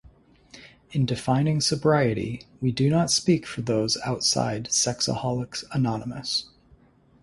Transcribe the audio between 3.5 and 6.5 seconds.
those outside Sexaholics Anonymous.